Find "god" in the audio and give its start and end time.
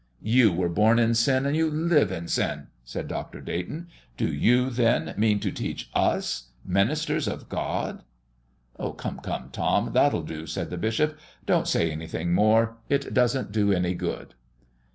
7.49-8.01